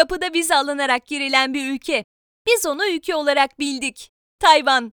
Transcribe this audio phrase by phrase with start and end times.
[0.00, 2.04] Kapıda vize alınarak girilen bir ülke.
[2.46, 4.10] Biz onu ülke olarak bildik.
[4.38, 4.92] Tayvan.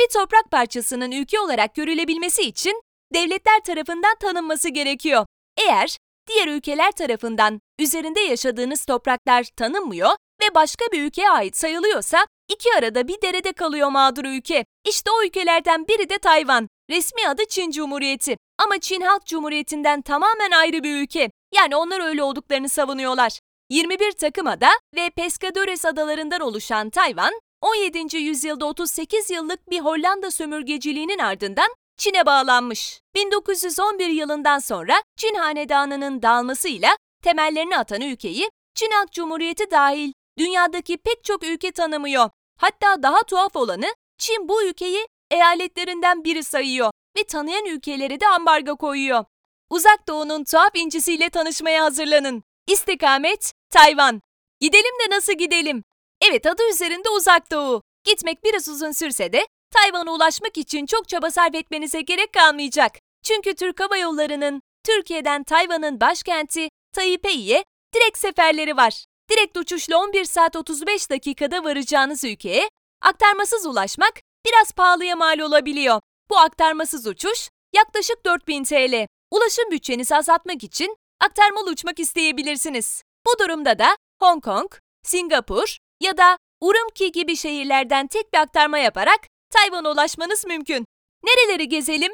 [0.00, 2.82] Bir toprak parçasının ülke olarak görülebilmesi için
[3.14, 5.26] devletler tarafından tanınması gerekiyor.
[5.56, 5.96] Eğer
[6.28, 10.10] diğer ülkeler tarafından üzerinde yaşadığınız topraklar tanınmıyor
[10.42, 14.64] ve başka bir ülkeye ait sayılıyorsa iki arada bir derede kalıyor mağdur ülke.
[14.88, 16.68] İşte o ülkelerden biri de Tayvan.
[16.90, 21.30] Resmi adı Çin Cumhuriyeti ama Çin Halk Cumhuriyeti'nden tamamen ayrı bir ülke.
[21.54, 23.38] Yani onlar öyle olduklarını savunuyorlar.
[23.70, 28.16] 21 takım ada ve Pescadores adalarından oluşan Tayvan, 17.
[28.16, 33.00] yüzyılda 38 yıllık bir Hollanda sömürgeciliğinin ardından Çin'e bağlanmış.
[33.14, 41.24] 1911 yılından sonra Çin hanedanının dağılmasıyla temellerini atan ülkeyi Çin Halk Cumhuriyeti dahil dünyadaki pek
[41.24, 42.30] çok ülke tanımıyor.
[42.58, 48.76] Hatta daha tuhaf olanı Çin bu ülkeyi eyaletlerinden biri sayıyor ve tanıyan ülkelere de ambargo
[48.76, 49.24] koyuyor.
[49.70, 52.47] Uzak Doğu'nun tuhaf incisiyle tanışmaya hazırlanın.
[52.68, 54.22] İstikamet Tayvan.
[54.60, 55.84] Gidelim de nasıl gidelim?
[56.20, 57.82] Evet adı üzerinde Uzak Doğu.
[58.04, 62.92] Gitmek biraz uzun sürse de Tayvan'a ulaşmak için çok çaba sarf etmenize gerek kalmayacak.
[63.22, 69.04] Çünkü Türk Hava Yolları'nın Türkiye'den Tayvan'ın başkenti Taipei'ye direkt seferleri var.
[69.30, 72.68] Direkt uçuşla 11 saat 35 dakikada varacağınız ülkeye
[73.02, 74.14] aktarmasız ulaşmak
[74.46, 76.00] biraz pahalıya mal olabiliyor.
[76.30, 79.06] Bu aktarmasız uçuş yaklaşık 4000 TL.
[79.30, 83.02] Ulaşım bütçenizi azaltmak için aktarmalı uçmak isteyebilirsiniz.
[83.26, 89.20] Bu durumda da Hong Kong, Singapur ya da Urumqi gibi şehirlerden tek bir aktarma yaparak
[89.50, 90.84] Tayvan'a ulaşmanız mümkün.
[91.24, 92.12] Nereleri gezelim?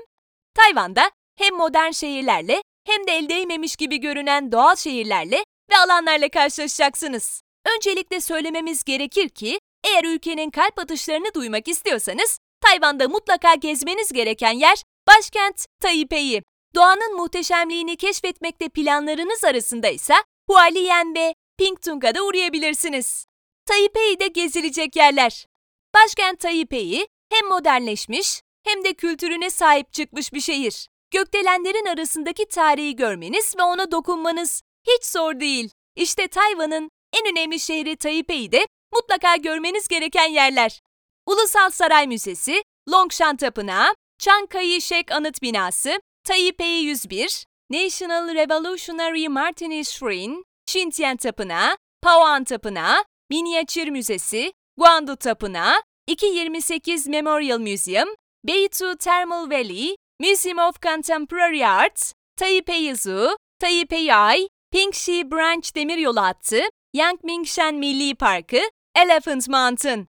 [0.55, 7.43] Tayvan'da hem modern şehirlerle hem de el değmemiş gibi görünen doğal şehirlerle ve alanlarla karşılaşacaksınız.
[7.77, 14.83] Öncelikle söylememiz gerekir ki eğer ülkenin kalp atışlarını duymak istiyorsanız Tayvan'da mutlaka gezmeniz gereken yer
[15.09, 16.43] başkent Taipei.
[16.75, 20.14] Doğanın muhteşemliğini keşfetmekte planlarınız arasında ise
[20.50, 23.27] Hualien ve Pingtung'a da uğrayabilirsiniz.
[23.67, 25.47] Taipei'de gezilecek yerler.
[25.95, 30.89] Başkent Taipei hem modernleşmiş hem de kültürüne sahip çıkmış bir şehir.
[31.11, 35.70] Gökdelenlerin arasındaki tarihi görmeniz ve ona dokunmanız hiç zor değil.
[35.96, 40.80] İşte Tayvan'ın en önemli şehri Taipei'de mutlaka görmeniz gereken yerler.
[41.27, 50.42] Ulusal Saray Müzesi, Longshan Tapınağı, Chiang Kai-shek Anıt Binası, Taipei 101, National Revolutionary Martyrs Shrine,
[50.67, 58.08] Xintian Tapınağı, Paoan Tapınağı, Minyatür Müzesi, Guandu Tapınağı, 228 Memorial Museum,
[58.45, 66.61] Beitu Thermal Valley, Museum of Contemporary Art, Taipei Zoo, Taipei Eye, Pingxi Branch Demiryolu Hattı,
[66.95, 68.61] Yangmingshan Milli Parkı,
[68.96, 70.08] Elephant Mountain.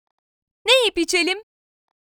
[0.67, 1.39] Ne yiyip içelim?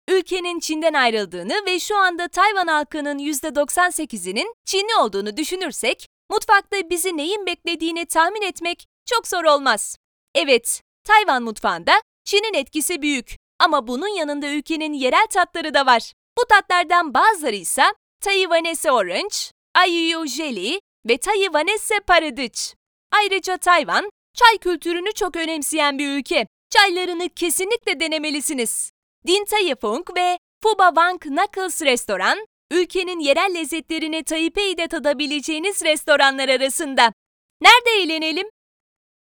[0.08, 7.46] Ülkenin Çin'den ayrıldığını ve şu anda Tayvan halkının %98'inin Çinli olduğunu düşünürsek, mutfakta bizi neyin
[7.46, 9.98] beklediğini tahmin etmek çok zor olmaz.
[10.36, 16.14] Evet, Tayvan mutfağında Çin'in etkisi büyük ama bunun yanında ülkenin yerel tatları da var.
[16.38, 17.84] Bu tatlardan bazıları ise
[18.22, 19.36] Taiwanese Orange,
[19.76, 20.80] Ayuyu Jelly
[21.10, 22.74] ve Taiwanese Paradıç.
[23.12, 26.48] Ayrıca Tayvan, çay kültürünü çok önemseyen bir ülke.
[26.70, 28.92] Çaylarını kesinlikle denemelisiniz.
[29.28, 37.14] Din Tai Fung ve Fuba Wang Knuckles restoran, ülkenin yerel lezzetlerini Taipei'de tadabileceğiniz restoranlar arasında.
[37.62, 38.50] Nerede eğlenelim?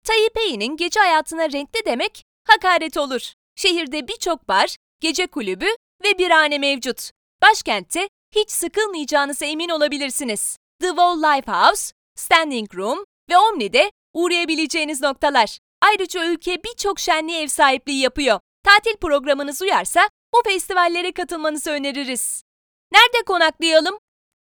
[0.06, 3.34] Taipei'nin gece hayatına renkli demek hakaret olur.
[3.56, 5.68] Şehirde birçok bar, gece kulübü
[6.04, 7.12] ve birhane mevcut.
[7.42, 10.58] Başkentte hiç sıkılmayacağınıza emin olabilirsiniz.
[10.82, 15.58] The Wall Lifehouse, Standing Room ve Omni'de uğrayabileceğiniz noktalar.
[15.82, 18.40] Ayrıca ülke birçok şenliğe ev sahipliği yapıyor.
[18.68, 22.44] Tatil programınız uyarsa bu festivallere katılmanızı öneririz.
[22.92, 24.00] Nerede konaklayalım?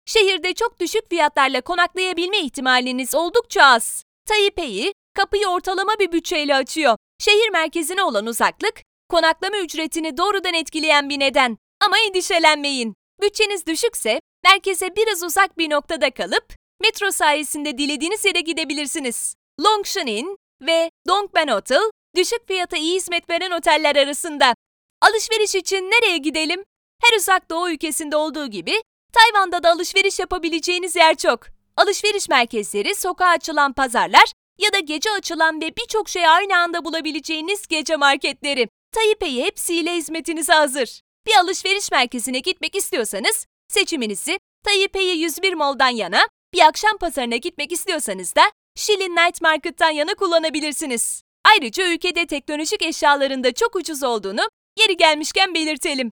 [0.05, 4.03] Şehirde çok düşük fiyatlarla konaklayabilme ihtimaliniz oldukça az.
[4.25, 6.97] Taipei, kapıyı ortalama bir bütçeyle açıyor.
[7.19, 11.57] Şehir merkezine olan uzaklık, konaklama ücretini doğrudan etkileyen bir neden.
[11.85, 12.95] Ama endişelenmeyin.
[13.22, 19.35] Bütçeniz düşükse merkeze biraz uzak bir noktada kalıp metro sayesinde dilediğiniz yere gidebilirsiniz.
[19.61, 24.56] Longshan Inn ve Dongban Hotel düşük fiyata iyi hizmet veren oteller arasında.
[25.01, 26.63] Alışveriş için nereye gidelim?
[27.01, 28.81] Her uzak doğu ülkesinde olduğu gibi
[29.13, 31.45] Tayvan'da da alışveriş yapabileceğiniz yer çok.
[31.77, 37.68] Alışveriş merkezleri, sokağa açılan pazarlar ya da gece açılan ve birçok şey aynı anda bulabileceğiniz
[37.68, 38.68] gece marketleri.
[38.91, 41.01] Taipei hepsiyle hizmetinize hazır.
[41.27, 48.36] Bir alışveriş merkezine gitmek istiyorsanız seçiminizi Taipei 101 Mall'dan yana, bir akşam pazarına gitmek istiyorsanız
[48.36, 48.41] da
[48.75, 51.26] Shilin Night Market'tan yana kullanabilirsiniz.
[51.51, 54.41] Ayrıca ülkede teknolojik eşyaların da çok ucuz olduğunu
[54.79, 56.11] yeri gelmişken belirtelim.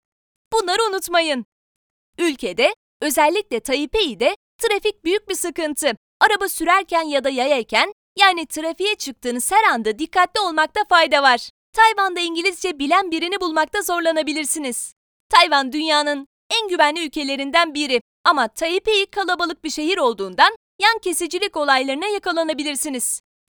[0.53, 1.45] Bunları unutmayın.
[2.17, 5.91] Ülkede, özellikle Taipei'de trafik büyük bir sıkıntı.
[6.21, 11.49] Araba sürerken ya da yayarken Yani trafiğe çıktığınız her anda dikkatli olmakta fayda var.
[11.73, 14.93] Tayvan'da İngilizce bilen birini bulmakta zorlanabilirsiniz.
[15.29, 16.27] Tayvan dünyanın
[16.61, 23.21] en güvenli ülkelerinden biri ama Taipei kalabalık bir şehir olduğundan yan kesicilik olaylarına yakalanabilirsiniz.